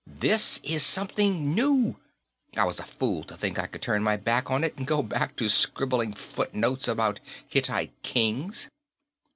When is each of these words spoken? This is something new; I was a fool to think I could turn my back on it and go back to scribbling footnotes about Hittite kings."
This 0.07 0.59
is 0.63 0.81
something 0.81 1.53
new; 1.53 1.97
I 2.57 2.63
was 2.63 2.79
a 2.79 2.83
fool 2.85 3.23
to 3.25 3.37
think 3.37 3.59
I 3.59 3.67
could 3.67 3.83
turn 3.83 4.01
my 4.01 4.17
back 4.17 4.49
on 4.49 4.63
it 4.63 4.75
and 4.75 4.87
go 4.87 5.03
back 5.03 5.35
to 5.35 5.47
scribbling 5.47 6.13
footnotes 6.13 6.87
about 6.87 7.19
Hittite 7.47 7.93
kings." 8.01 8.67